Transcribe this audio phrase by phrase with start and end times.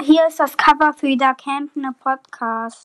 [0.00, 2.80] hier ist das Cover für der Campene Podcast.